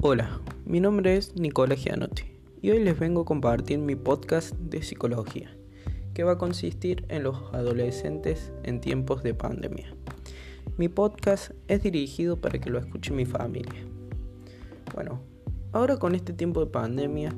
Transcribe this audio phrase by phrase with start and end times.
[0.00, 2.22] Hola, mi nombre es Nicolás Gianotti
[2.62, 5.50] y hoy les vengo a compartir mi podcast de psicología,
[6.14, 9.92] que va a consistir en los adolescentes en tiempos de pandemia.
[10.76, 13.84] Mi podcast es dirigido para que lo escuche mi familia.
[14.94, 15.20] Bueno,
[15.72, 17.34] ahora con este tiempo de pandemia,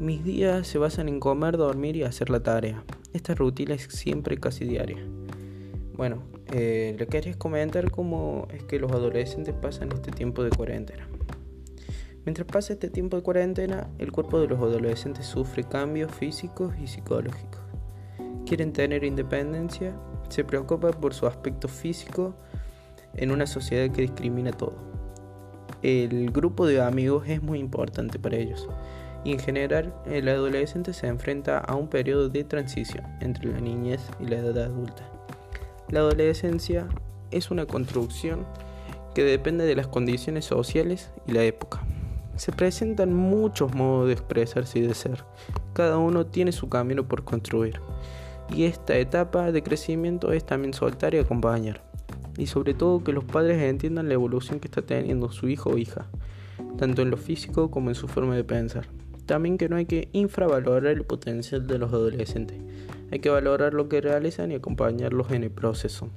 [0.00, 2.82] mis días se basan en comer, dormir y hacer la tarea.
[3.12, 5.06] Esta rutina es siempre casi diaria.
[5.98, 11.06] Bueno, eh, le quería comentar cómo es que los adolescentes pasan este tiempo de cuarentena.
[12.30, 16.86] Mientras pasa este tiempo de cuarentena, el cuerpo de los adolescentes sufre cambios físicos y
[16.86, 17.60] psicológicos.
[18.46, 19.96] Quieren tener independencia,
[20.28, 22.36] se preocupan por su aspecto físico
[23.16, 24.76] en una sociedad que discrimina todo.
[25.82, 28.68] El grupo de amigos es muy importante para ellos
[29.24, 34.08] y en general el adolescente se enfrenta a un periodo de transición entre la niñez
[34.20, 35.02] y la edad adulta.
[35.88, 36.86] La adolescencia
[37.32, 38.46] es una construcción
[39.16, 41.84] que depende de las condiciones sociales y la época.
[42.40, 45.24] Se presentan muchos modos de expresarse y de ser.
[45.74, 47.82] Cada uno tiene su camino por construir.
[48.48, 51.84] Y esta etapa de crecimiento es también soltar y acompañar.
[52.38, 55.76] Y sobre todo que los padres entiendan la evolución que está teniendo su hijo o
[55.76, 56.06] hija,
[56.78, 58.86] tanto en lo físico como en su forma de pensar.
[59.26, 62.56] También que no hay que infravalorar el potencial de los adolescentes.
[63.12, 66.08] Hay que valorar lo que realizan y acompañarlos en el proceso.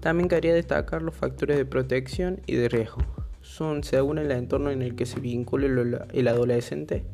[0.00, 3.02] También quería destacar los factores de protección y de riesgo.
[3.44, 5.66] Son según el entorno en el que se vincula
[6.12, 7.04] el adolescente.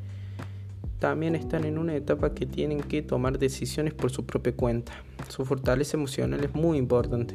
[1.01, 4.93] También están en una etapa que tienen que tomar decisiones por su propia cuenta.
[5.29, 7.35] Su fortaleza emocional es muy importante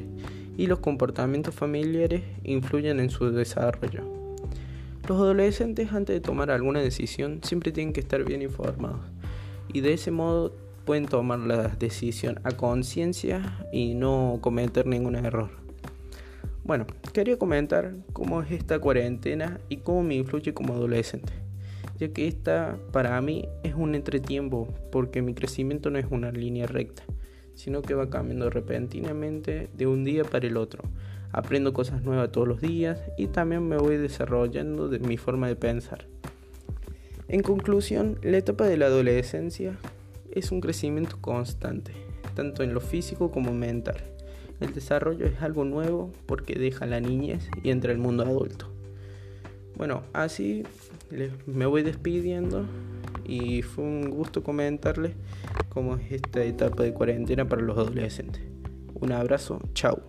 [0.57, 4.01] y los comportamientos familiares influyen en su desarrollo.
[5.09, 9.01] Los adolescentes antes de tomar alguna decisión siempre tienen que estar bien informados
[9.73, 15.64] y de ese modo pueden tomar la decisión a conciencia y no cometer ningún error.
[16.65, 21.31] Bueno, quería comentar cómo es esta cuarentena y cómo me influye como adolescente,
[21.97, 26.67] ya que esta para mí es un entretiempo porque mi crecimiento no es una línea
[26.67, 27.03] recta,
[27.53, 30.83] sino que va cambiando repentinamente de un día para el otro
[31.35, 35.57] aprendo cosas nuevas todos los días y también me voy desarrollando de mi forma de
[35.57, 36.07] pensar.
[37.27, 39.77] En conclusión, la etapa de la adolescencia
[40.31, 41.91] es un crecimiento constante,
[42.35, 43.97] tanto en lo físico como mental.
[44.59, 48.67] El desarrollo es algo nuevo porque deja la niñez y entra el mundo adulto.
[49.75, 50.63] Bueno, así
[51.45, 52.65] me voy despidiendo
[53.25, 55.13] y fue un gusto comentarles
[55.69, 58.41] cómo es esta etapa de cuarentena para los adolescentes.
[58.93, 60.01] Un abrazo, chao.